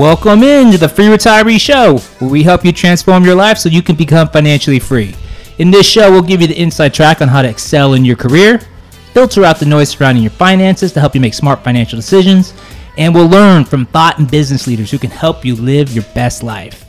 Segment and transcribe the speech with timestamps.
[0.00, 3.68] Welcome in to the Free Retiree Show, where we help you transform your life so
[3.68, 5.14] you can become financially free.
[5.58, 8.16] In this show, we'll give you the inside track on how to excel in your
[8.16, 8.62] career,
[9.12, 12.54] filter out the noise surrounding your finances to help you make smart financial decisions,
[12.96, 16.42] and we'll learn from thought and business leaders who can help you live your best
[16.42, 16.86] life.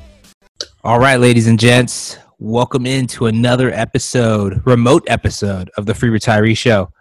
[0.86, 6.58] All right, ladies and gents, welcome into another episode, remote episode of the Free Retiree
[6.58, 6.94] Show.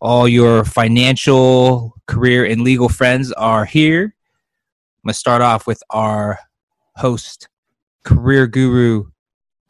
[0.00, 4.16] All your financial, career, and legal friends are here
[5.08, 6.38] going to start off with our
[6.96, 7.48] host,
[8.04, 9.06] career guru,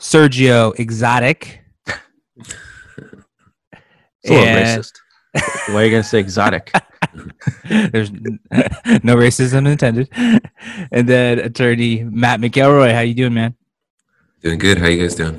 [0.01, 1.61] Sergio Exotic.
[1.87, 2.57] It's
[4.25, 4.93] a little racist.
[5.69, 6.73] Why are you going to say exotic?
[7.69, 10.09] There's no racism intended.
[10.91, 12.93] And then attorney Matt McElroy.
[12.93, 13.55] How you doing, man?
[14.43, 14.79] Doing good.
[14.79, 15.37] How you guys doing?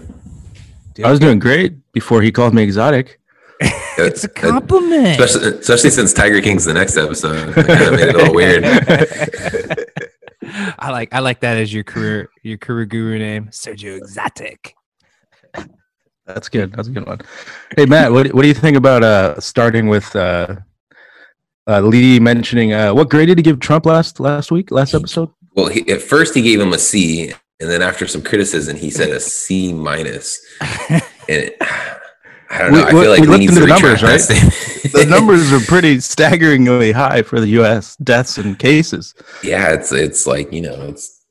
[0.93, 1.25] doing I was good.
[1.25, 3.19] doing great before he called me exotic.
[3.97, 5.19] it's a uh, uh, compliment.
[5.19, 7.53] Especially, especially since Tiger King's the next episode.
[7.53, 8.63] That kind of made it all weird.
[10.79, 14.75] I like I like that as your career your career guru name, Sergio Exotic.
[16.25, 16.73] That's good.
[16.73, 17.19] That's a good one.
[17.75, 20.57] Hey Matt, what what do you think about uh starting with uh,
[21.67, 25.29] uh Lee mentioning uh what grade did he give Trump last last week, last episode?
[25.55, 28.89] Well, he, at first he gave him a C, and then after some criticism, he
[28.89, 30.39] said a C minus.
[30.89, 31.57] and it,
[32.49, 32.77] I don't know.
[32.79, 34.19] We, I feel like we, we looked into the numbers, right?
[34.91, 37.95] the numbers are pretty staggeringly high for the U.S.
[37.97, 39.13] deaths and cases.
[39.43, 41.25] Yeah, it's it's like you know, it's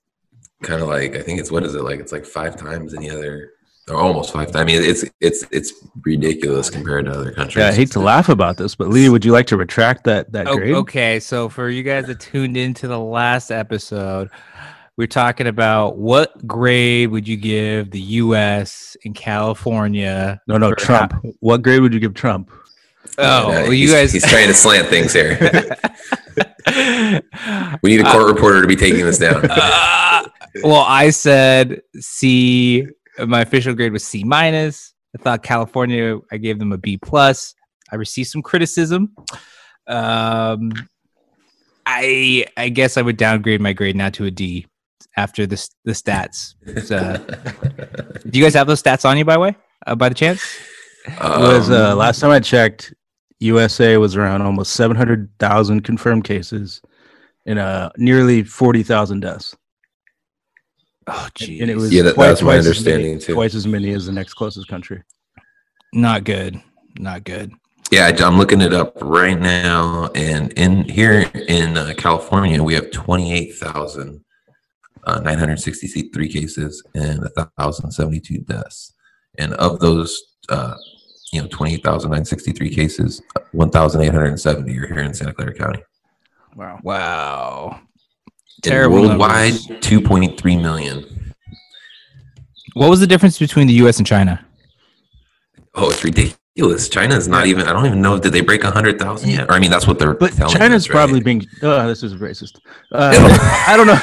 [0.62, 1.98] kind of like I think it's what is it like?
[1.98, 3.52] It's like five times any other,
[3.88, 4.56] or almost five times.
[4.56, 5.72] I mean, it's it's it's
[6.04, 7.64] ridiculous compared to other countries.
[7.64, 10.30] Yeah, I hate to laugh about this, but Lee, would you like to retract that
[10.32, 10.74] that grade?
[10.74, 14.30] Okay, so for you guys that tuned into the last episode,
[14.98, 18.96] we're talking about what grade would you give the U.S.
[19.04, 20.40] in California?
[20.48, 21.12] No, no, Trump.
[21.12, 22.50] How- what grade would you give Trump?
[23.16, 24.12] Oh, well, you guys.
[24.12, 25.38] He's trying to slant things here.
[27.82, 29.48] we need a court uh, reporter to be taking this down.
[29.58, 30.24] Uh,
[30.64, 32.84] well, I said C.
[33.18, 34.94] My official grade was C minus.
[35.16, 36.18] I thought California.
[36.32, 37.54] I gave them a B plus.
[37.92, 39.14] I received some criticism.
[39.86, 40.72] Um,
[41.86, 44.66] I I guess I would downgrade my grade now to a D
[45.16, 46.54] after the the stats.
[46.84, 47.16] So,
[48.28, 50.44] do you guys have those stats on you by the way uh, by the chance?
[51.20, 52.94] Um, was uh, last time I checked,
[53.40, 56.82] USA was around almost seven hundred thousand confirmed cases
[57.46, 59.56] and uh, nearly forty thousand deaths.
[61.06, 61.62] Oh, geez.
[61.62, 63.34] And it was yeah, that, that's my understanding many, too.
[63.34, 65.02] Twice as many as the next closest country.
[65.94, 66.60] Not good.
[66.98, 67.52] Not good.
[67.90, 72.90] Yeah, I'm looking it up right now, and in here in uh, California, we have
[72.90, 74.22] twenty eight thousand
[75.04, 78.94] uh, 963 cases and 1,072 deaths.
[79.38, 80.74] And of those, uh,
[81.32, 83.22] you know, 28,963 cases,
[83.52, 85.82] 1,870 are here in Santa Clara County.
[86.56, 86.80] Wow.
[86.82, 87.80] Wow.
[88.62, 88.98] Terrible.
[88.98, 91.34] And worldwide, 2.3 million.
[92.74, 93.98] What was the difference between the U.S.
[93.98, 94.44] and China?
[95.74, 96.88] Oh, it's ridiculous ridiculous.
[96.88, 97.66] China is not even.
[97.66, 98.18] I don't even know.
[98.18, 99.48] Did they break hundred thousand yet?
[99.48, 100.14] Or I mean, that's what they're.
[100.14, 100.94] But China's us, right?
[100.94, 101.46] probably being.
[101.62, 102.58] Oh, this is racist.
[102.92, 103.12] Uh,
[103.66, 104.00] I don't know.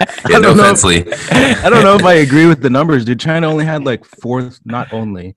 [0.28, 3.20] yeah, I don't no offense, I don't know if I agree with the numbers, dude.
[3.20, 4.50] China only had like four.
[4.64, 5.36] Not only,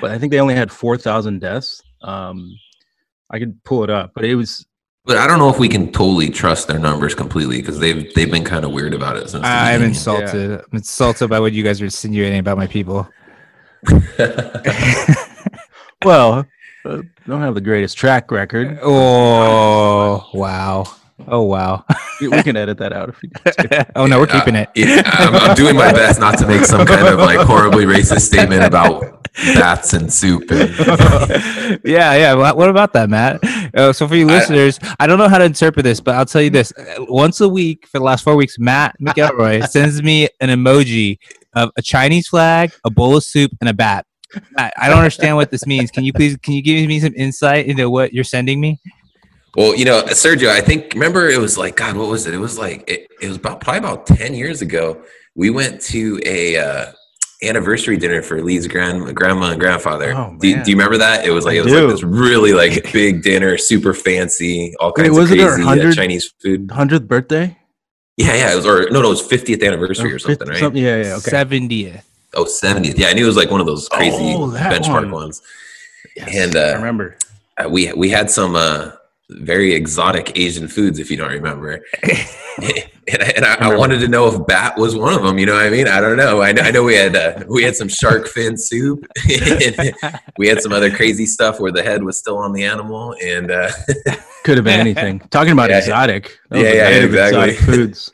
[0.00, 1.82] but I think they only had four thousand deaths.
[2.02, 2.54] Um,
[3.30, 4.66] I could pull it up, but it was.
[5.04, 8.30] But I don't know if we can totally trust their numbers completely because they've they've
[8.30, 9.44] been kind of weird about it since.
[9.44, 10.50] I'm insulted.
[10.50, 10.56] Yeah.
[10.56, 13.08] I'm insulted by what you guys are insinuating about my people.
[16.04, 16.46] well,
[16.84, 18.78] uh, don't have the greatest track record.
[18.82, 20.84] Oh wow!
[21.26, 21.84] Oh wow!
[22.20, 23.30] we, can edit that out if you.
[23.96, 24.68] oh no, we're keeping it.
[24.74, 28.20] Yeah, I'm, I'm, doing my best not to make some kind of like horribly racist
[28.20, 29.24] statement about
[29.54, 30.50] bats and soup.
[30.50, 30.70] And...
[31.84, 32.34] yeah, yeah.
[32.34, 33.42] What about that, Matt?
[33.74, 36.26] Uh, so for you listeners, I, I, don't know how to interpret this, but I'll
[36.26, 40.28] tell you this: once a week for the last four weeks, Matt McElroy sends me
[40.40, 41.18] an emoji
[41.54, 44.06] of a Chinese flag, a bowl of soup, and a bat.
[44.58, 45.90] I, I don't understand what this means.
[45.90, 48.78] Can you please can you give me some insight into what you're sending me?
[49.56, 52.34] Well, you know, Sergio, I think remember it was like God, what was it?
[52.34, 55.02] It was like it, it was about probably about ten years ago.
[55.34, 56.92] We went to a uh,
[57.42, 60.12] anniversary dinner for Lee's grand grandma and grandfather.
[60.14, 61.24] Oh, do, do, you remember that?
[61.24, 64.92] It was like I it was like this really like big dinner, super fancy, all
[64.92, 66.70] kinds Wait, of crazy uh, Chinese food.
[66.70, 67.56] Hundredth birthday.
[68.18, 70.58] Yeah, yeah, it was or no, no, it was 50th anniversary or something, right?
[70.58, 71.30] Something, yeah, yeah, okay.
[71.30, 72.02] 70th.
[72.34, 72.98] Oh, 70th.
[72.98, 75.10] Yeah, I knew it was like one of those crazy oh, benchmark one.
[75.10, 75.42] ones.
[76.14, 77.16] Yes, and uh, I remember
[77.58, 78.92] uh, we we had some uh,
[79.30, 81.80] very exotic Asian foods, if you don't remember.
[82.02, 85.38] and, I, and I, I, wanted to know if bat was one of them.
[85.38, 85.88] You know what I mean?
[85.88, 86.42] I don't know.
[86.42, 89.06] I know, I know we had uh, we had some shark fin soup.
[90.38, 93.50] we had some other crazy stuff where the head was still on the animal, and
[93.50, 93.70] uh,
[94.44, 95.18] could have been anything.
[95.30, 97.50] Talking about yeah, exotic, yeah, yeah, exactly.
[97.50, 98.10] Exotic foods.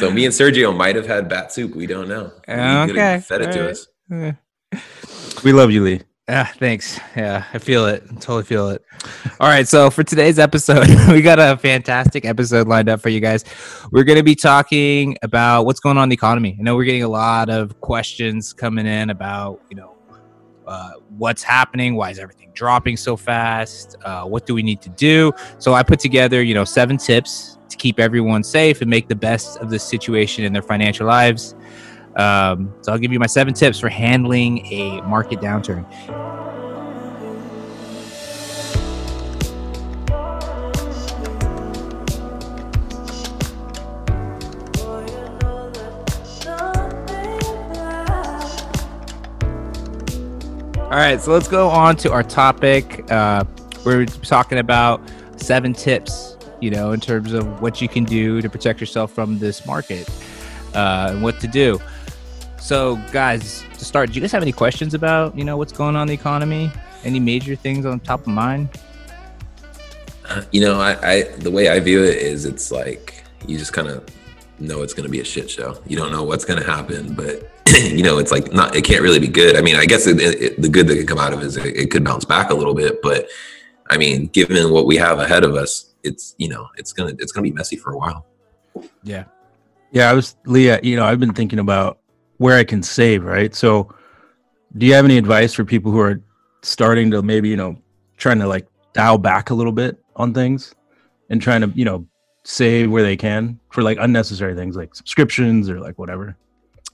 [0.00, 1.74] so me and Sergio might have had bat soup.
[1.74, 2.32] We don't know.
[2.48, 3.74] Okay, fed it All to
[4.10, 4.34] right.
[4.34, 5.44] us.
[5.44, 6.02] We love you, Lee.
[6.28, 7.00] Yeah, thanks.
[7.16, 8.02] Yeah, I feel it.
[8.04, 8.84] I totally feel it.
[9.40, 13.18] All right, so for today's episode, we got a fantastic episode lined up for you
[13.18, 13.46] guys.
[13.92, 16.54] We're going to be talking about what's going on in the economy.
[16.58, 19.96] I know we're getting a lot of questions coming in about, you know,
[20.66, 24.90] uh, what's happening, why is everything dropping so fast, uh, what do we need to
[24.90, 25.32] do?
[25.58, 29.16] So I put together, you know, seven tips to keep everyone safe and make the
[29.16, 31.54] best of the situation in their financial lives.
[32.18, 35.86] Um, so I'll give you my seven tips for handling a market downturn.
[50.90, 53.04] All right, so let's go on to our topic.
[53.12, 53.44] Uh,
[53.84, 55.00] we're talking about
[55.36, 59.38] seven tips, you know, in terms of what you can do to protect yourself from
[59.38, 60.08] this market
[60.74, 61.78] uh, and what to do.
[62.68, 65.96] So, guys, to start, do you guys have any questions about you know what's going
[65.96, 66.70] on in the economy?
[67.02, 68.68] Any major things on top of mind?
[70.28, 73.72] Uh, you know, I, I the way I view it is, it's like you just
[73.72, 74.06] kind of
[74.58, 75.82] know it's going to be a shit show.
[75.86, 77.50] You don't know what's going to happen, but
[77.80, 78.76] you know, it's like not.
[78.76, 79.56] It can't really be good.
[79.56, 81.56] I mean, I guess it, it, the good that could come out of it is
[81.56, 83.28] it, it could bounce back a little bit, but
[83.88, 87.32] I mean, given what we have ahead of us, it's you know, it's gonna it's
[87.32, 88.26] gonna be messy for a while.
[89.04, 89.24] Yeah,
[89.90, 90.10] yeah.
[90.10, 90.80] I was Leah.
[90.82, 92.00] You know, I've been thinking about
[92.38, 93.54] where I can save, right?
[93.54, 93.94] So,
[94.76, 96.20] do you have any advice for people who are
[96.62, 97.80] starting to maybe, you know,
[98.16, 100.74] trying to like dial back a little bit on things
[101.30, 102.06] and trying to, you know,
[102.44, 106.36] save where they can for like unnecessary things like subscriptions or like whatever?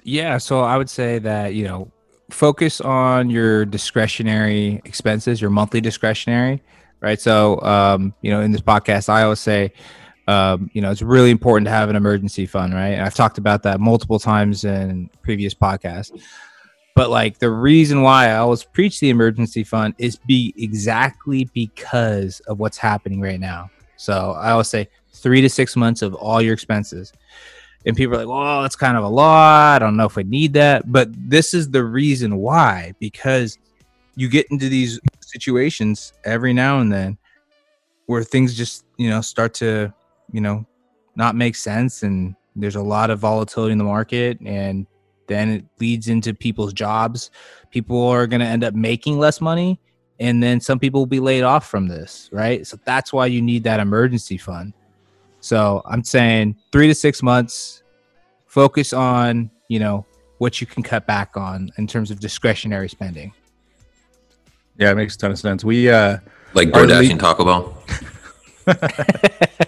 [0.02, 0.38] Yeah.
[0.38, 1.90] So, I would say that, you know,
[2.30, 6.62] focus on your discretionary expenses, your monthly discretionary,
[7.00, 7.20] right?
[7.20, 9.72] So, um, you know, in this podcast, I always say,
[10.26, 12.90] um, you know, it's really important to have an emergency fund, right?
[12.90, 16.18] And I've talked about that multiple times in previous podcasts.
[16.94, 22.40] But like the reason why I always preach the emergency fund is be exactly because
[22.40, 23.70] of what's happening right now.
[23.96, 27.12] So I always say three to six months of all your expenses.
[27.84, 29.82] And people are like, well, that's kind of a lot.
[29.82, 30.90] I don't know if we need that.
[30.90, 33.58] But this is the reason why, because
[34.16, 37.18] you get into these situations every now and then
[38.06, 39.92] where things just, you know, start to
[40.34, 40.66] you know,
[41.14, 44.84] not make sense and there's a lot of volatility in the market and
[45.28, 47.30] then it leads into people's jobs.
[47.70, 49.78] People are going to end up making less money
[50.18, 52.66] and then some people will be laid off from this, right?
[52.66, 54.72] So that's why you need that emergency fund.
[55.38, 57.84] So I'm saying 3 to 6 months
[58.46, 60.04] focus on, you know,
[60.38, 63.32] what you can cut back on in terms of discretionary spending.
[64.78, 65.62] Yeah, it makes a ton of sense.
[65.62, 66.18] We uh
[66.54, 67.82] like DoorDash and Taco Bell.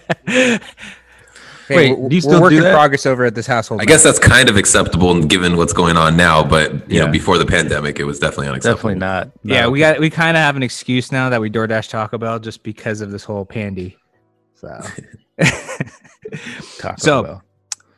[1.69, 3.81] Hey, Wait, we're, do you still work in progress over at this household?
[3.81, 3.89] I now.
[3.89, 7.07] guess that's kind of acceptable given what's going on now, but you yeah.
[7.07, 8.91] know, before the pandemic, it was definitely unacceptable.
[8.91, 9.45] Definitely not.
[9.45, 9.55] No.
[9.55, 12.39] Yeah, we got we kind of have an excuse now that we DoorDash Taco Bell
[12.39, 13.97] just because of this whole pandy.
[14.55, 14.81] So,
[16.79, 17.43] Taco so, Bell.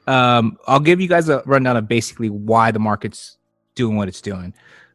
[0.06, 3.36] Um, I'll give you guys a rundown of basically why the market's
[3.74, 4.54] doing what it's doing.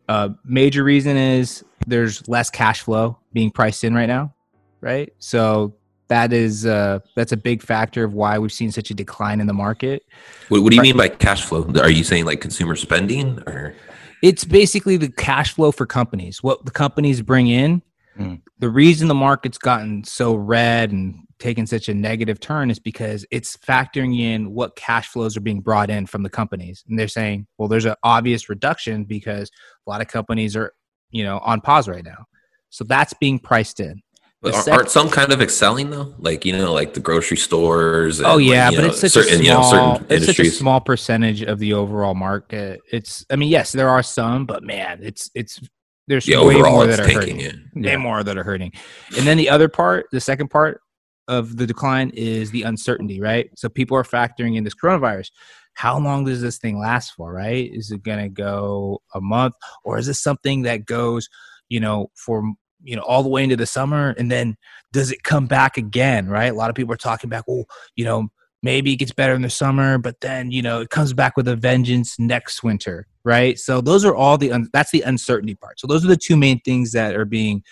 [0.10, 4.34] Uh, major reason is there's less cash flow being priced in right now,
[4.82, 5.14] right?
[5.20, 5.76] So
[6.14, 9.48] that is uh, that's a big factor of why we've seen such a decline in
[9.48, 10.04] the market.
[10.50, 11.68] What, what do you mean by cash flow?
[11.82, 13.74] Are you saying like consumer spending or?
[14.22, 16.44] It's basically the cash flow for companies.
[16.44, 17.82] What the companies bring in.
[18.18, 18.42] Mm.
[18.60, 23.26] The reason the market's gotten so red and taken such a negative turn is because
[23.32, 27.08] it's factoring in what cash flows are being brought in from the companies, and they're
[27.08, 29.50] saying, well, there's an obvious reduction because
[29.88, 30.74] a lot of companies are,
[31.10, 32.26] you know, on pause right now.
[32.70, 34.04] So that's being priced in.
[34.44, 36.14] Aren't some kind of excelling though?
[36.20, 38.20] Like you know, like the grocery stores.
[38.20, 40.26] Oh, and, oh yeah, like, but know, it's such certain, a small, you know, it's
[40.26, 42.82] such a small percentage of the overall market.
[42.92, 45.62] It's, I mean, yes, there are some, but man, it's it's
[46.08, 47.40] there's yeah, way more that are hurting.
[47.40, 47.56] It.
[47.76, 47.98] Way yeah.
[47.98, 48.74] more that are hurting.
[49.18, 50.82] And then the other part, the second part
[51.30, 53.50] of the decline is the uncertainty, right?
[53.56, 55.32] So people are factoring in this coronavirus.
[55.76, 57.72] How long does this thing last for, right?
[57.74, 61.30] Is it going to go a month or is this something that goes,
[61.70, 62.44] you know, for
[62.84, 64.56] you know all the way into the summer and then
[64.92, 68.04] does it come back again right a lot of people are talking about well you
[68.06, 68.28] know
[68.62, 71.48] maybe it gets better in the summer but then you know it comes back with
[71.48, 75.80] a vengeance next winter right so those are all the un- that's the uncertainty part
[75.80, 77.64] so those are the two main things that are being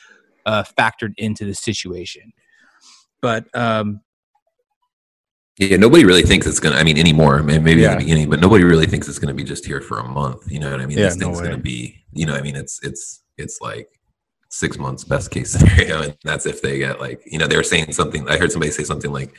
[0.46, 2.32] uh, factored into the situation
[3.22, 4.02] but um
[5.60, 6.78] Yeah, nobody really thinks it's gonna.
[6.78, 7.44] I mean, anymore.
[7.44, 7.96] may- Maybe in Yeah.
[7.96, 10.50] the beginning, but nobody really thinks it's gonna be just here for a month.
[10.50, 10.98] You know what I mean?
[10.98, 11.44] Yeah, this thing's way.
[11.50, 12.04] gonna be.
[12.14, 13.88] You know, I mean, it's it's it's like
[14.52, 17.64] six months best case scenario, and that's if they get like you know they were
[17.64, 18.28] saying something.
[18.30, 19.36] I heard somebody say something like.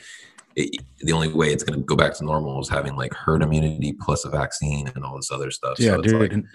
[0.55, 3.41] It, the only way it's going to go back to normal is having like herd
[3.41, 5.79] immunity plus a vaccine and all this other stuff.
[5.79, 6.45] Yeah, so dude.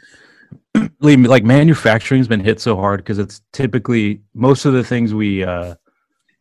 [0.73, 5.43] like, like manufacturing's been hit so hard because it's typically most of the things we
[5.43, 5.75] uh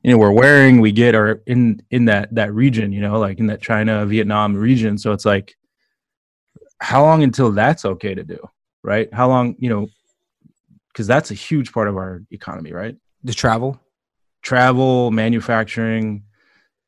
[0.04, 3.40] you know we're wearing we get are in in that that region you know like
[3.40, 5.56] in that china vietnam region so it's like
[6.80, 8.38] how long until that's okay to do
[8.84, 9.88] right how long you know
[10.98, 13.80] because that's a huge part of our economy right The travel.
[14.42, 16.24] travel manufacturing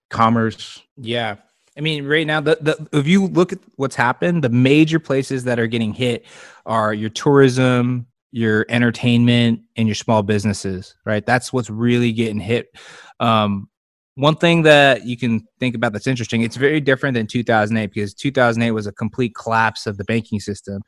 [0.09, 1.35] commerce Yeah.
[1.77, 5.45] I mean, right now, the, the if you look at what's happened, the major places
[5.45, 6.25] that are getting hit
[6.65, 10.95] are your tourism, your entertainment, and your small businesses.
[11.05, 12.75] Right, that's what's really getting hit.
[13.21, 13.69] Um,
[14.15, 18.13] one thing that you can think about that's interesting, it's very different than 2008 because
[18.13, 20.81] 2008 was a complete collapse of the banking system,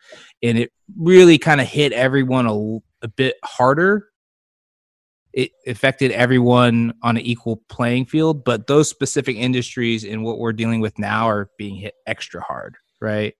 [0.44, 2.48] and it really kind of hit everyone
[3.01, 4.08] a, l- a bit harder
[5.34, 10.53] it affected everyone on an equal playing field, but those specific industries and what we're
[10.53, 13.34] dealing with now are being hit extra hard, right?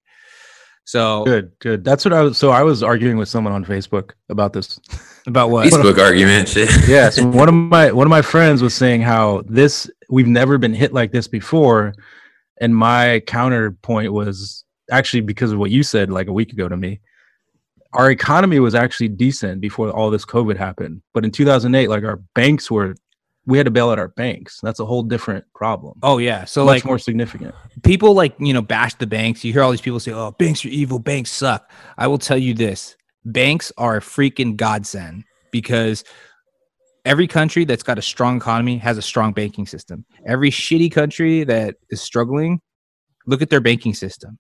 [0.84, 4.12] So good good that's what i was so i was arguing with someone on facebook
[4.30, 4.80] about this
[5.28, 5.72] about what?
[5.72, 6.70] Facebook argument shit.
[6.88, 10.58] yeah so one of my one of my friends was saying how this we've never
[10.58, 11.94] been hit like this before
[12.60, 16.76] and my counterpoint was actually because of what you said like a week ago to
[16.76, 17.00] me
[17.94, 22.18] our economy was actually decent before all this covid happened but in 2008 like our
[22.36, 22.96] banks were
[23.46, 26.66] we had to bail out our banks that's a whole different problem Oh yeah, so
[26.66, 29.44] much like more significant people like you know bash the banks.
[29.44, 31.00] You hear all these people say, "Oh, banks are evil.
[31.00, 32.96] Banks suck." I will tell you this:
[33.26, 36.04] banks are a freaking godsend because
[37.06, 40.06] every country that's got a strong economy has a strong banking system.
[40.26, 42.62] Every shitty country that is struggling,
[43.26, 44.38] look at their banking system.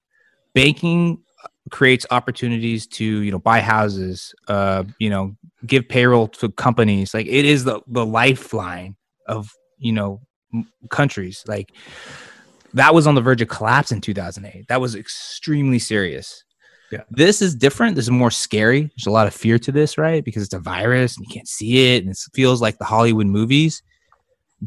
[0.53, 1.21] Banking
[1.69, 7.13] creates opportunities to you know buy houses, uh, you know, give payroll to companies.
[7.13, 8.95] Like it is the the lifeline
[9.27, 10.21] of you know
[10.53, 11.43] m- countries.
[11.47, 11.71] Like
[12.73, 14.67] that was on the verge of collapse in 2008.
[14.67, 16.43] That was extremely serious.
[16.91, 17.03] Yeah.
[17.09, 17.95] This is different.
[17.95, 18.81] This is more scary.
[18.81, 20.23] There's a lot of fear to this, right?
[20.23, 23.27] Because it's a virus and you can't see it and it feels like the Hollywood
[23.27, 23.81] movies.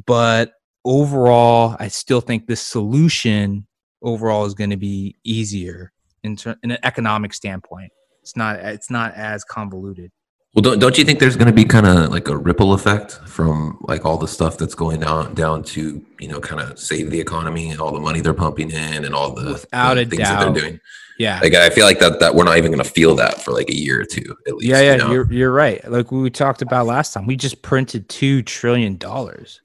[0.07, 0.53] But
[0.87, 3.67] overall, I still think this solution
[4.01, 5.93] overall is going to be easier
[6.25, 7.93] in, ter- in an economic standpoint.
[8.23, 10.11] It's not it's not as convoluted.
[10.55, 13.21] Well, don't don't you think there's going to be kind of like a ripple effect
[13.27, 17.11] from like all the stuff that's going down down to you know kind of save
[17.11, 20.23] the economy and all the money they're pumping in and all the, Without the things
[20.23, 20.81] that they're doing.
[21.19, 21.41] Yeah.
[21.43, 23.69] Like I feel like that that we're not even going to feel that for like
[23.69, 24.71] a year or two at least.
[24.71, 25.13] yeah, yeah, you know?
[25.13, 25.89] you're you're right.
[25.91, 29.61] Like we talked about last time, we just printed two trillion dollars.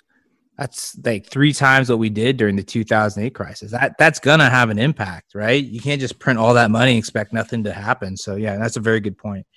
[0.60, 3.72] That's like three times what we did during the 2008 crisis.
[3.72, 5.64] That that's gonna have an impact, right?
[5.64, 8.18] You can't just print all that money and expect nothing to happen.
[8.18, 9.48] So yeah, that's a very good point.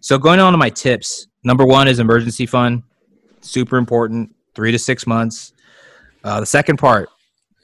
[0.00, 2.84] So going on to my tips, number one is emergency fund,
[3.40, 5.52] super important, three to six months.
[6.22, 7.08] Uh, the second part,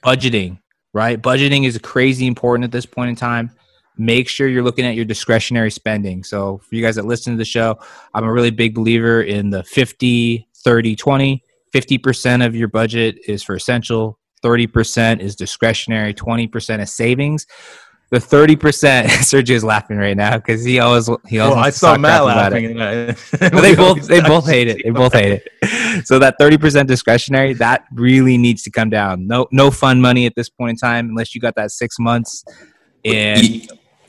[0.04, 0.58] budgeting,
[0.92, 1.22] right?
[1.22, 3.52] Budgeting is crazy important at this point in time
[4.00, 6.22] make sure you're looking at your discretionary spending.
[6.22, 7.78] So, for you guys that listen to the show,
[8.14, 11.42] I'm a really big believer in the 50, 30, 20.
[11.74, 17.46] 50% of your budget is for essential, 30% is discretionary, 20% is savings.
[18.10, 18.56] The 30%,
[19.06, 22.32] Sergio's laughing right now because he always he always well i saw talk matt crap
[22.32, 22.54] about it.
[22.54, 24.80] laughing and I, But they both they both hate it.
[24.82, 26.06] They both hate it.
[26.06, 29.26] So that thirty percent discretionary that really needs to come down.
[29.26, 32.44] No no fun money at this point in time unless you got that six months.
[33.04, 33.68] And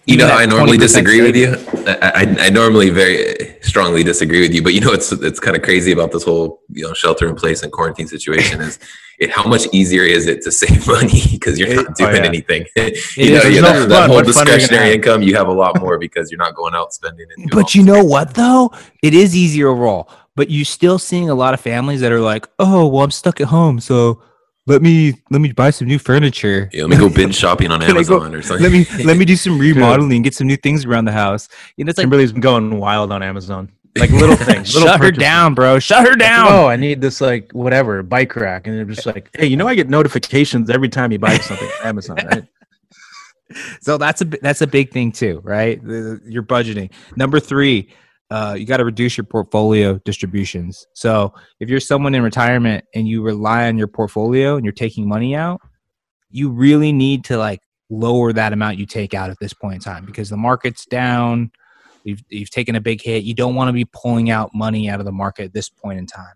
[0.09, 1.55] you, know, I normally 20% disagree with you.
[1.87, 5.55] I, I, I normally very strongly disagree with you, but you know, it's it's kind
[5.55, 8.79] of crazy about this whole you know shelter in place and quarantine situation is
[9.19, 12.09] it how much easier is it to save money because you're It- not oh, doing
[12.09, 12.23] oh, yeah.
[12.25, 12.65] anything.
[12.75, 15.35] you know, you no that, that whole What fun are you gonna discretionary income, you
[15.35, 17.27] have a lot more because you're not going out spending.
[17.37, 18.71] All But you know what though?
[19.01, 20.09] It is easier overall.
[20.35, 23.41] But you're still seeing a lot of families that are like, oh well, I'm stuck
[23.41, 24.21] at home, so
[24.69, 26.69] let me let me buy some new furniture.
[26.71, 28.63] Yeah, let me go binge shopping on Let me go- Amazon or something.
[28.63, 31.49] Let me let me do some remodeling, get some new things around the house.
[31.75, 35.01] You know, it's like kimberly's been going wild on amazon like little things little shut
[35.01, 35.79] her down, bro.
[35.79, 36.47] Shut her Like, down.
[36.51, 39.67] oh, I need this like whatever bike rack, and they're just like, hey, you know,
[39.67, 42.43] I get notifications every time you buy something on Amazon, right?
[43.81, 45.83] So that's a that's a big thing too, right?
[45.83, 46.91] The- the- Your budgeting.
[47.15, 47.89] Number three,
[48.29, 50.85] uh, you got to reduce your portfolio distributions.
[50.93, 55.07] So if you're someone in retirement and you rely on your portfolio and you're taking
[55.07, 55.61] money out,
[56.29, 59.81] you really need to like lower that amount you take out at this point in
[59.81, 61.51] time because the market's down.
[62.03, 63.23] You've, you've taken a big hit.
[63.23, 65.97] You don't want to be pulling out money out of the market at this point
[65.97, 66.35] in time.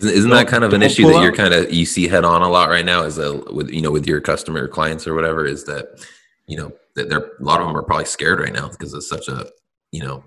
[0.00, 2.42] Isn't, isn't that kind of an issue that you're kind of you see head on
[2.42, 3.02] a lot right now?
[3.02, 5.44] Is a with you know with your customer clients or whatever?
[5.44, 6.04] Is that
[6.46, 9.08] you know that they're a lot of them are probably scared right now because it's
[9.08, 9.46] such a
[9.90, 10.22] you know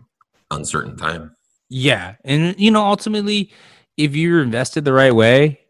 [0.52, 1.36] uncertain time.
[1.70, 3.52] Yeah, and you know, ultimately,
[3.98, 5.62] if you're invested the right way,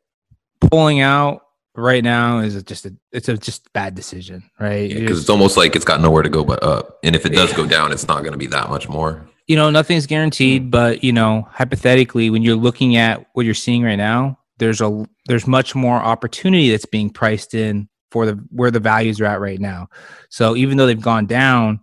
[0.59, 1.43] pulling out
[1.75, 4.89] right now is just a it's a just bad decision, right?
[4.89, 6.97] because You're it's almost like it's got nowhere to go but up.
[7.03, 9.25] And if it does go down, it's not going to be that much more.
[9.47, 10.71] you know nothing's guaranteed mm.
[10.71, 15.05] but you know hypothetically when you're looking at what you're seeing right now there's a
[15.27, 19.41] there's much more opportunity that's being priced in for the where the values are at
[19.41, 19.88] right now
[20.29, 21.79] so even though they've gone down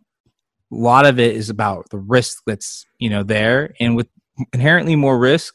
[0.71, 3.75] a lot of it is about the risk that's you know there.
[3.81, 4.09] And with
[4.53, 5.55] inherently more risk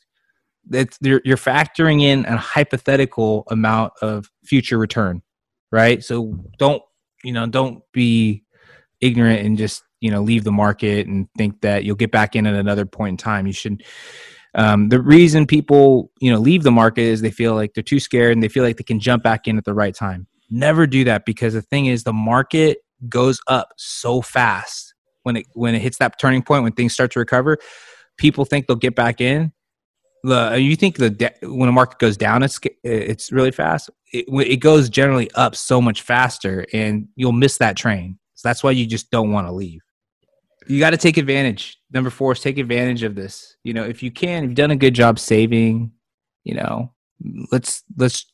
[0.69, 5.21] that's you're, you're factoring in a hypothetical amount of future return
[5.73, 6.03] right?
[6.03, 6.81] So don't
[7.25, 8.43] you know don't be
[9.01, 12.45] ignorant and just you know leave the market and think that you'll get back in
[12.45, 13.47] at another point in time.
[13.47, 13.83] You should
[14.55, 17.99] um, the reason people you know leave the market is they feel like they're too
[17.99, 20.27] scared and they feel like they can jump back in at the right time.
[20.49, 22.77] Never do that because the thing is the market
[23.09, 24.92] goes up so fast
[25.23, 27.57] when it when it hits that turning point when things start to recover
[28.17, 29.51] people think they'll get back in.
[30.23, 33.89] The you think the de- when a market goes down it's it's really fast.
[34.13, 38.17] It, it goes generally up so much faster and you'll miss that train.
[38.35, 39.81] So that's why you just don't want to leave.
[40.67, 41.77] You got to take advantage.
[41.91, 43.57] Number four is take advantage of this.
[43.63, 45.91] You know if you can you've done a good job saving
[46.45, 46.93] you know
[47.51, 48.25] let's let's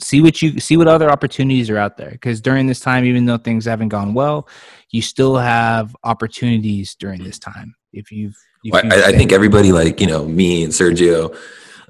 [0.00, 3.24] see what you see what other opportunities are out there because during this time even
[3.24, 4.46] though things haven't gone well
[4.90, 9.32] you still have opportunities during this time if you've if Well, you've I, I think
[9.32, 11.34] everybody like you know me and Sergio,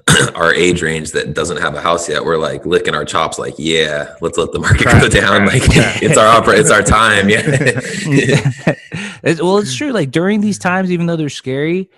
[0.35, 3.55] our age range that doesn't have a house yet, we're like licking our chops, like
[3.57, 5.41] yeah, let's let the market go down.
[5.47, 5.97] right, Like yeah.
[6.01, 7.27] it's our opera, it's our time.
[7.29, 7.41] Yeah.
[9.23, 9.91] It's- well, it's true.
[9.91, 11.89] Like during these times, even though they're scary,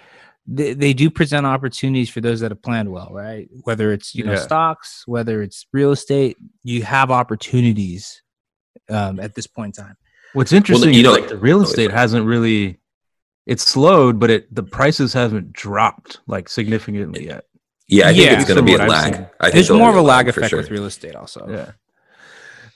[0.48, 3.50] they, they do present opportunities for those that have planned well, right?
[3.64, 4.40] Whether it's you know Yeah.
[4.40, 8.22] stocks, whether it's real estate, you have opportunities
[8.90, 9.98] um, at this point in time.
[10.34, 12.80] What's interesting you know- like the real estate hasn't really
[13.46, 17.46] it's slowed, but it the prices haven't dropped like significantly yet.
[17.88, 18.34] yeah, I think Yeah.
[18.40, 19.16] it's going to be a lag.
[19.16, 19.28] seen.
[19.40, 20.60] I think There's more of a lag for effect sure.
[20.60, 21.48] with real estate, also.
[21.50, 21.72] Yeah.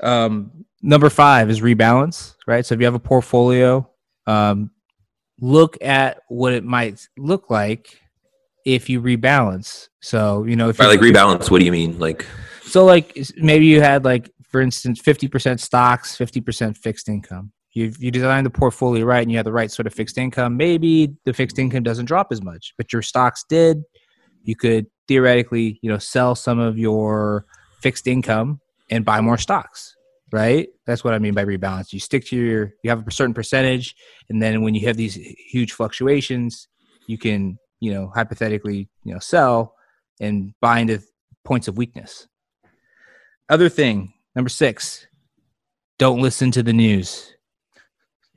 [0.01, 2.65] Um, number five is rebalance, right?
[2.65, 3.89] So if you have a portfolio,
[4.27, 4.71] um,
[5.41, 7.99] look at what it might look like
[8.65, 9.89] if you rebalance.
[9.99, 11.99] So you know if you like rebalance, what do you mean?
[11.99, 12.25] Like
[12.63, 17.51] So like maybe you had like for instance 50% stocks, 50% fixed income.
[17.73, 20.57] You you designed the portfolio right and you had the right sort of fixed income.
[20.57, 23.83] Maybe the fixed income doesn't drop as much, but your stocks did.
[24.43, 27.45] You could theoretically, you know, sell some of your
[27.81, 29.95] fixed income and buy more stocks,
[30.31, 30.69] right?
[30.85, 31.93] That's what I mean by rebalance.
[31.93, 33.95] You stick to your you have a certain percentage
[34.29, 36.67] and then when you have these huge fluctuations,
[37.07, 39.75] you can, you know, hypothetically, you know, sell
[40.19, 41.01] and buy into
[41.43, 42.27] points of weakness.
[43.49, 45.07] Other thing, number six,
[45.97, 47.33] don't listen to the news.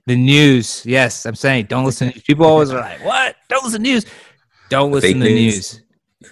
[0.07, 2.13] The news, yes, I'm saying don't listen.
[2.27, 3.37] People always are like, "What?
[3.49, 4.07] Don't listen to news."
[4.69, 5.55] Don't listen fake to the news.
[5.55, 5.81] news.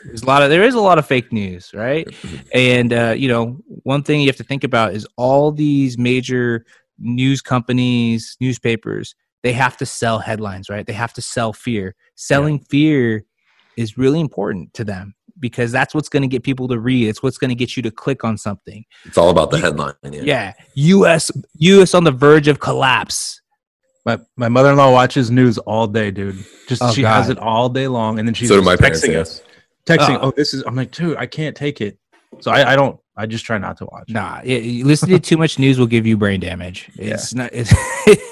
[0.05, 2.07] There's a lot of there is a lot of fake news, right?
[2.55, 6.64] And uh, you know, one thing you have to think about is all these major
[6.99, 10.87] news companies, newspapers, they have to sell headlines, right?
[10.87, 11.95] They have to sell fear.
[12.14, 13.25] Selling fear
[13.77, 17.09] is really important to them because that's what's going to get people to read.
[17.09, 18.85] It's what's going to get you to click on something.
[19.05, 19.95] it's all about the headline.
[20.05, 20.23] Yeah.
[20.23, 21.31] Yeah, U.S.
[21.55, 21.95] U.S.
[21.95, 23.40] on the verge of collapse.
[24.05, 26.45] My my mother in law watches news all day, dude.
[26.68, 29.01] Just Oh, she has it all day long, and then she's So do just parents,
[29.01, 29.21] texting yeah.
[29.21, 29.42] us,
[29.87, 30.18] texting.
[30.21, 30.29] Oh.
[30.29, 30.62] Oh, this is.
[30.66, 31.99] I'm like, dude, I can't take it.
[32.40, 32.99] So I, I don't.
[33.16, 34.09] I just try not to watch.
[34.09, 36.90] Nah, it, it- listening to too much news will give you brain damage.
[36.94, 37.14] Yeah.
[37.14, 37.51] It's not.
[37.53, 37.72] It's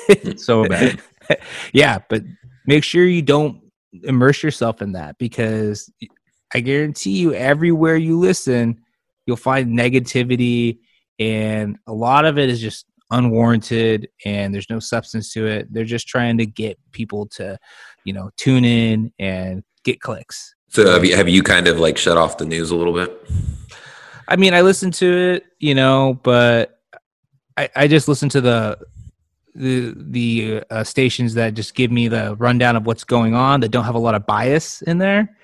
[0.08, 1.00] It's so bad.
[1.72, 2.22] yeah, but
[2.66, 3.60] make sure you don't
[4.04, 5.90] immerse yourself in that because
[6.54, 8.80] I guarantee you, everywhere you listen,
[9.26, 10.78] you'll find negativity,
[11.18, 15.72] and a lot of it is just unwarranted, and there's no substance to it.
[15.72, 17.58] They're just trying to get people to,
[18.04, 20.54] you know, tune in and get clicks.
[20.68, 23.28] So have you have you kind of like shut off the news a little bit?
[24.30, 26.80] I mean, I listen to it, you know, but
[27.56, 28.78] I, I just listen to the
[29.54, 33.70] the the uh, stations that just give me the rundown of what's going on that
[33.70, 35.36] don't have a lot of bias in there.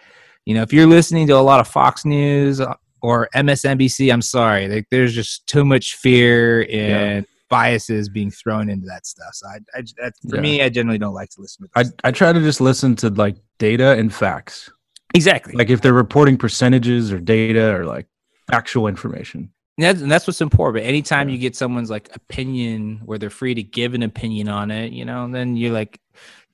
[0.45, 4.23] You know, if you're listening to a lot of Fox News uh, or MSNBC, I'm
[4.23, 9.35] sorry, like, there's just too much fear and biases being thrown into that stuff.
[9.35, 10.41] So I, I for Yeah.
[10.41, 11.71] me, I generally don't like to listen to.
[12.05, 12.09] I.
[12.09, 14.71] I try to just listen to like data and facts.
[15.15, 15.55] exactly.
[15.55, 18.07] Like if they're reporting percentages or data or like
[18.53, 19.53] actual information.
[19.79, 20.83] And that's, and that's what's important.
[20.83, 24.71] But anytime you get someone's like opinion where they're free to give an opinion on
[24.71, 26.01] it, you know, then you're like,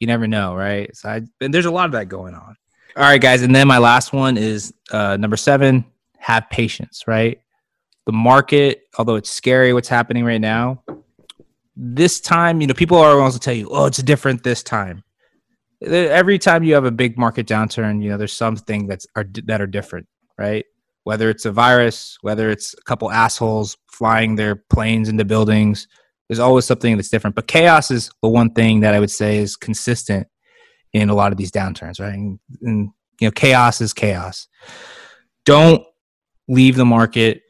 [0.01, 0.95] you never know, right?
[0.97, 2.57] So I, and there's a lot of that going on.
[2.97, 3.43] All right, guys.
[3.43, 5.85] And then my last one is uh, number seven
[6.19, 7.41] have patience, right?
[8.07, 10.83] The market, although it's scary what's happening right now,
[11.77, 15.05] this time, you know, people are to tell you, oh, it's different this time.
[15.81, 19.61] Every time you have a big market downturn, you know, there's something that's are that
[19.61, 20.07] are different,
[20.39, 20.65] right?
[21.05, 25.89] Whether it's a virus, whether it's a couple assholes flying their planes into buildings,
[26.29, 27.37] there's always something that's different.
[27.37, 30.29] But chaos is the one thing that I would say is consistent
[30.93, 32.15] in a lot of these downturns, right?
[32.15, 34.49] And, and you know, chaos is chaos.
[35.45, 35.85] Don't
[36.49, 37.43] leave the market.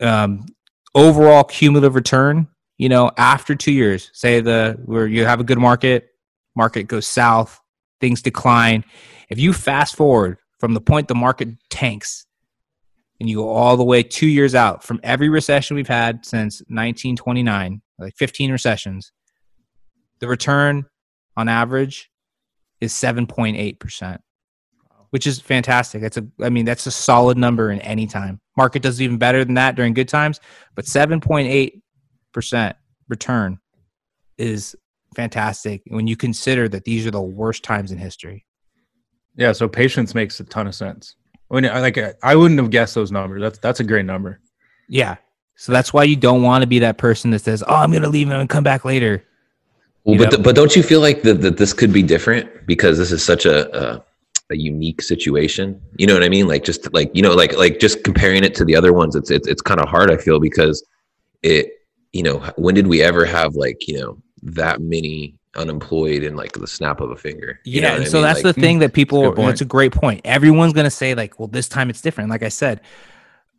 [0.00, 0.46] Um,
[0.94, 5.58] overall cumulative return you know, after two years, say the where you have a good
[5.58, 6.08] market,
[6.56, 7.60] market goes south,
[8.00, 8.84] things decline.
[9.30, 12.26] If you fast forward from the point the market tanks
[13.20, 16.60] and you go all the way two years out from every recession we've had since
[16.68, 19.12] 1929, like 15 recessions,
[20.18, 20.84] the return
[21.36, 22.10] on average
[22.80, 24.18] is 7.8%,
[25.10, 26.02] which is fantastic.
[26.02, 28.40] That's a, I mean, that's a solid number in any time.
[28.56, 30.40] Market does even better than that during good times,
[30.74, 31.80] but 7.8
[32.34, 32.76] percent
[33.08, 33.58] return
[34.36, 34.76] is
[35.14, 38.44] fantastic when you consider that these are the worst times in history.
[39.36, 41.16] Yeah, so patience makes a ton of sense.
[41.48, 43.42] When like I wouldn't have guessed those numbers.
[43.42, 44.40] That's that's a great number.
[44.88, 45.16] Yeah.
[45.56, 48.02] So that's why you don't want to be that person that says, "Oh, I'm going
[48.02, 49.24] to leave and come back later."
[50.04, 53.12] Well, but but don't you feel like that, that this could be different because this
[53.12, 54.04] is such a, a
[54.50, 55.80] a unique situation?
[55.96, 56.48] You know what I mean?
[56.48, 59.30] Like just like you know like like just comparing it to the other ones, it's
[59.30, 60.10] it's it's kind of hard.
[60.10, 60.84] I feel because
[61.42, 61.70] it
[62.14, 66.52] you know, when did we ever have like, you know, that many unemployed in like
[66.52, 67.60] the snap of a finger?
[67.64, 68.04] You yeah.
[68.04, 68.22] so mean?
[68.22, 70.20] that's like, the thing that people, It's a great point.
[70.24, 72.30] Everyone's going to say like, well, this time it's different.
[72.30, 72.80] Like I said,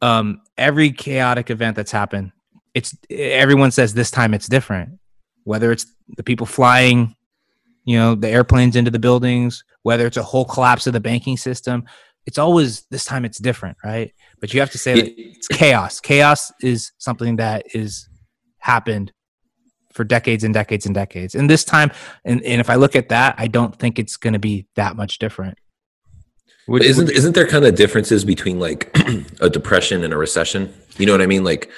[0.02, 2.32] um, every chaotic event that's happened,
[2.74, 5.00] it's everyone says this time it's different.
[5.44, 5.86] Whether it's
[6.18, 7.16] the people flying,
[7.86, 11.38] you know, the airplanes into the buildings, whether it's a whole collapse of the banking
[11.38, 11.86] system,
[12.26, 14.14] it's always this time it's different, right?
[14.40, 16.00] But you have to say that it's chaos.
[16.00, 18.10] Chaos is something that is
[18.58, 19.14] happened
[19.96, 21.34] for decades and decades and decades.
[21.34, 21.90] And this time,
[22.26, 24.96] and, and if I look at that, I don't think it's going to be that
[24.96, 25.58] much different.
[26.68, 28.96] Would, isn't would, isn't there kind of differences between like
[29.42, 30.74] a depression and a recession?
[30.98, 31.44] You know what I mean?
[31.44, 31.72] Like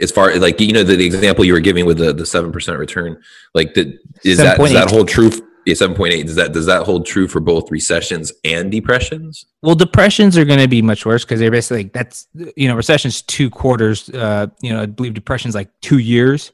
[0.00, 2.52] as far like you know the, the example you were giving with the the seven
[2.52, 3.20] percent return,
[3.54, 5.30] like the, is that does that hold true?
[5.64, 6.26] Yeah, seven point eight.
[6.26, 9.46] Does that does that hold true for both recessions and depressions?
[9.62, 12.74] Well, depressions are going to be much worse because they're basically like that's you know
[12.74, 14.10] recessions two quarters.
[14.10, 16.52] Uh, you know, I believe depressions like two years,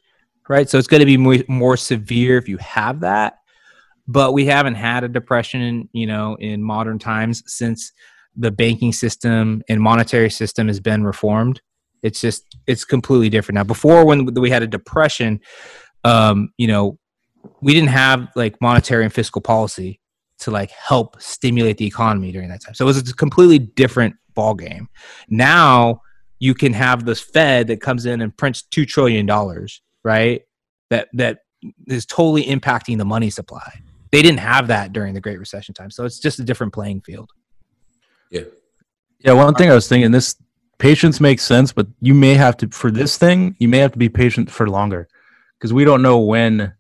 [0.49, 0.69] right?
[0.69, 3.39] So it's going to be more, more severe if you have that.
[4.07, 7.93] But we haven't had a depression, you know, in modern times since
[8.37, 11.61] the banking system and monetary system has been reformed.
[12.03, 13.65] It's just it's completely different now.
[13.65, 15.41] Before when we had a depression,
[16.05, 16.99] um, you know,
[17.61, 20.01] we didn't have like monetary and fiscal policy
[20.41, 22.75] to like help stimulate the economy during that time.
[22.75, 24.89] So it was a completely different ball game.
[25.29, 26.03] Now
[26.39, 30.43] you can have this Fed that comes in and prints two trillion dollars, right?
[30.91, 31.41] That that
[31.87, 33.81] is totally impacting the money supply.
[34.11, 37.03] They didn't have that during the Great Recession time, so it's just a different playing
[37.03, 37.31] field.
[38.31, 38.43] Yeah,
[39.21, 39.33] yeah.
[39.33, 40.37] One thing I was thinking, this
[40.79, 43.99] patience makes sense, but you may have to for this thing, you may have to
[43.99, 45.09] be patient for longer
[45.59, 46.73] because we don't know when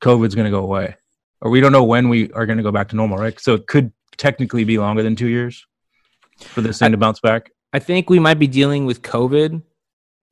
[0.00, 0.96] COVID's going to go away,
[1.40, 3.38] or we don't know when we are going to go back to normal, right?
[3.38, 5.64] So it could technically be longer than two years
[6.38, 7.52] for this thing I, to bounce back.
[7.72, 9.62] I think we might be dealing with COVID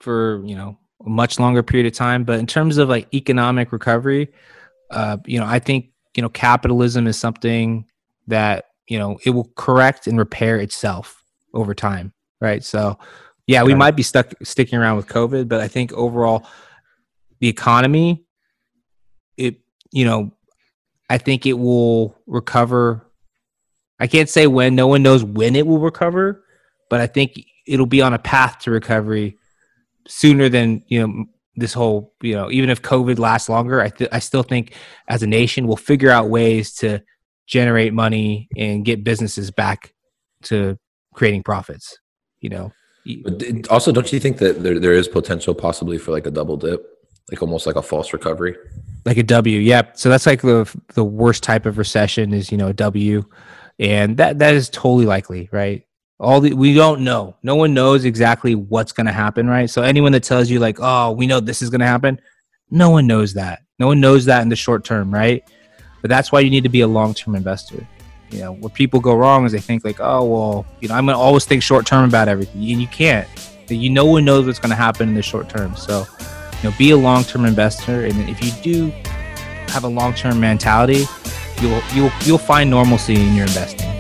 [0.00, 3.72] for you know a much longer period of time, but in terms of like economic
[3.72, 4.32] recovery,
[4.90, 7.86] uh, you know, I think you know capitalism is something
[8.28, 12.62] that you know it will correct and repair itself over time, right?
[12.64, 12.98] So,
[13.46, 16.46] yeah, we might be stuck sticking around with COVID, but I think overall
[17.40, 18.24] the economy
[19.36, 19.60] it
[19.92, 20.32] you know
[21.10, 23.02] i think it will recover.
[23.98, 26.44] I can't say when no one knows when it will recover
[26.90, 27.32] but i think
[27.66, 29.38] it'll be on a path to recovery
[30.06, 31.24] sooner than you know
[31.56, 34.74] this whole you know even if covid lasts longer i th- i still think
[35.08, 37.00] as a nation we'll figure out ways to
[37.46, 39.92] generate money and get businesses back
[40.42, 40.78] to
[41.14, 41.98] creating profits
[42.40, 42.72] you know
[43.70, 46.84] also don't you think that there, there is potential possibly for like a double dip
[47.30, 48.56] like almost like a false recovery
[49.06, 49.60] like a W.
[49.60, 49.96] Yep.
[49.96, 53.24] So that's like the the worst type of recession is you know a W,
[53.78, 55.85] and that that is totally likely, right?
[56.18, 57.36] All the we don't know.
[57.42, 59.68] No one knows exactly what's going to happen, right?
[59.68, 62.20] So anyone that tells you like, oh, we know this is going to happen,
[62.70, 63.62] no one knows that.
[63.78, 65.44] No one knows that in the short term, right?
[66.00, 67.86] But that's why you need to be a long term investor.
[68.30, 71.06] You know, where people go wrong is they think like, oh, well, you know, I'm
[71.06, 73.28] gonna always think short term about everything, and you can't.
[73.68, 76.76] You no one knows what's going to happen in the short term, so you know,
[76.78, 78.90] be a long-term investor, and if you do
[79.68, 81.04] have a long-term mentality,
[81.60, 83.95] you'll you'll you'll find normalcy in your investing.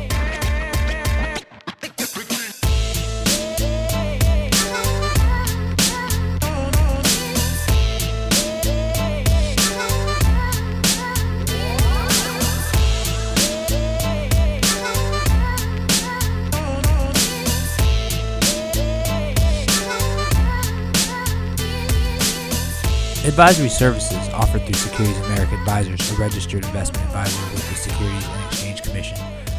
[23.36, 28.46] Advisory services offered through Securities America Advisors, a registered investment advisor with the Securities and
[28.46, 29.18] Exchange Commission.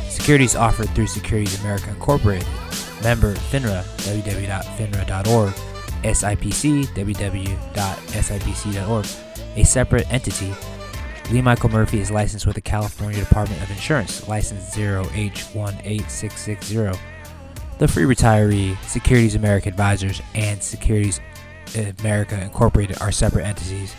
[0.09, 2.47] Securities offered through Securities America Incorporated,
[3.03, 5.53] member FINRA, www.finra.org,
[6.03, 9.05] SIPC, www.sipc.org,
[9.55, 10.51] a separate entity.
[11.29, 16.97] Lee Michael Murphy is licensed with the California Department of Insurance, license 0H18660.
[17.77, 21.21] The Free Retiree, Securities America Advisors, and Securities
[21.75, 23.95] America Incorporated are separate entities.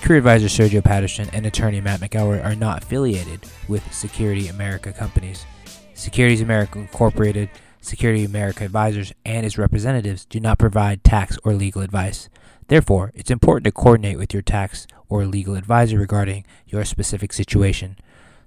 [0.00, 5.46] Career advisor Sergio Patterson and attorney Matt McElroy are not affiliated with Security America companies.
[5.94, 7.48] Securities America Incorporated,
[7.80, 12.28] Security America Advisors, and its representatives do not provide tax or legal advice.
[12.68, 17.96] Therefore, it's important to coordinate with your tax or legal advisor regarding your specific situation.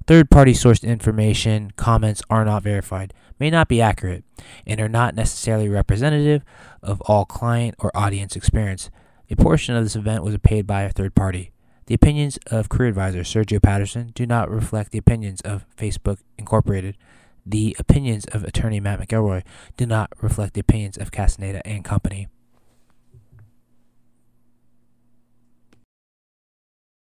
[0.07, 4.23] Third party sourced information, comments are not verified, may not be accurate,
[4.67, 6.43] and are not necessarily representative
[6.83, 8.91] of all client or audience experience.
[9.31, 11.51] A portion of this event was paid by a third party.
[11.87, 16.97] The opinions of career advisor Sergio Patterson do not reflect the opinions of Facebook Incorporated.
[17.43, 19.43] The opinions of attorney Matt McElroy
[19.75, 22.27] do not reflect the opinions of Castaneda and Company.